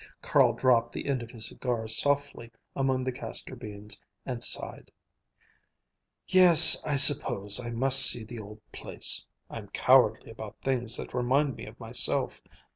[0.23, 4.89] Carl dropped the end of his cigar softly among the castor beans and sighed.
[6.27, 9.27] "Yes, I suppose I must see the old place.
[9.47, 12.41] I'm cowardly about things that remind me of myself.